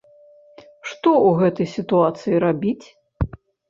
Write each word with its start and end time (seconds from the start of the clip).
Што 0.89 1.09
ў 1.27 1.37
гэтай 1.43 1.71
сітуацыі 1.77 2.43
рабіць? 2.49 2.85